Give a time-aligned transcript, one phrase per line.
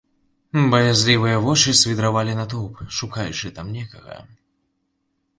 [0.71, 4.17] Баязлівыя вочы свідравалі натоўп, шукаючы там некага.